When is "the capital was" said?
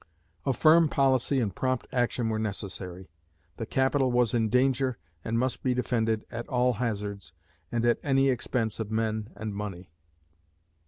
3.57-4.33